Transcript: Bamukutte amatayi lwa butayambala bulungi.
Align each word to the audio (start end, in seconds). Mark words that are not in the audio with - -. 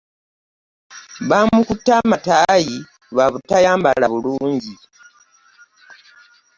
Bamukutte 1.29 1.91
amatayi 1.99 2.75
lwa 3.11 3.25
butayambala 3.33 4.05
bulungi. 4.13 4.73